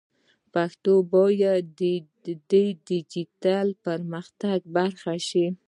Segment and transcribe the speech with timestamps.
[0.53, 1.63] پښتو باید
[2.51, 5.45] د ډیجیټل پرمختګ برخه شي.